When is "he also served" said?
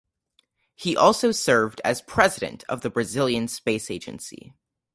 0.73-1.79